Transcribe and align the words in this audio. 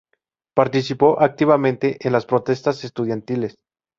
Participó 0.55 1.21
activamente 1.21 1.99
en 1.99 2.13
las 2.13 2.25
protestas 2.25 2.83
estudiantiles. 2.83 3.59